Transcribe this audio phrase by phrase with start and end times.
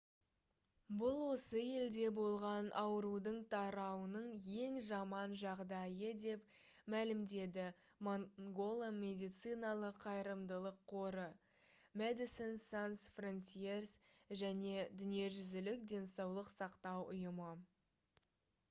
[1.01, 4.23] бұл осы елде болған аурудың тарауының
[4.61, 6.47] ең жаман жағдайы деп
[6.95, 7.67] мәлімдеді
[8.09, 11.27] mangola медициналық қайырымдылық қоры
[12.05, 13.95] medecines sans frontieres
[14.45, 14.75] және
[15.05, 17.53] дүниежүзілік денсаулық сақтау ұйымы